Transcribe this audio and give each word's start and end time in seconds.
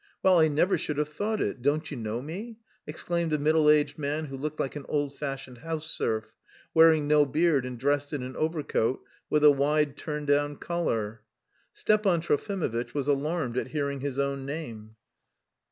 Well, 0.23 0.39
I 0.39 0.47
never 0.47 0.79
should 0.79 0.97
have 0.97 1.09
thought 1.09 1.39
it!... 1.39 1.61
Don't 1.61 1.91
you 1.91 1.95
know 1.95 2.23
me?" 2.23 2.57
exclaimed 2.87 3.33
a 3.33 3.37
middle 3.37 3.69
aged 3.69 3.99
man 3.99 4.25
who 4.25 4.35
looked 4.35 4.59
like 4.59 4.75
an 4.75 4.87
old 4.89 5.13
fashioned 5.15 5.59
house 5.59 5.85
serf, 5.85 6.33
wearing 6.73 7.07
no 7.07 7.23
beard 7.23 7.67
and 7.67 7.77
dressed 7.77 8.11
in 8.11 8.23
an 8.23 8.35
overcoat 8.35 9.03
with 9.29 9.43
a 9.43 9.51
wide 9.51 9.97
turn 9.97 10.25
down 10.25 10.55
collar. 10.55 11.21
Stepan 11.71 12.19
Trofimovitch 12.19 12.95
was 12.95 13.07
alarmed 13.07 13.57
at 13.57 13.67
hearing 13.67 13.99
his 13.99 14.17
own 14.17 14.43
name. 14.43 14.95